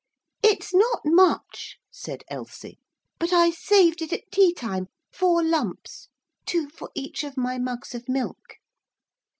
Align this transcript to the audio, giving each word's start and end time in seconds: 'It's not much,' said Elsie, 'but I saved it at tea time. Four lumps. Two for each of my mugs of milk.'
'It's 0.41 0.73
not 0.73 1.01
much,' 1.05 1.77
said 1.91 2.23
Elsie, 2.27 2.79
'but 3.19 3.31
I 3.31 3.51
saved 3.51 4.01
it 4.01 4.11
at 4.11 4.31
tea 4.31 4.51
time. 4.51 4.87
Four 5.11 5.43
lumps. 5.43 6.07
Two 6.47 6.69
for 6.69 6.89
each 6.95 7.23
of 7.23 7.37
my 7.37 7.59
mugs 7.59 7.93
of 7.93 8.09
milk.' 8.09 8.57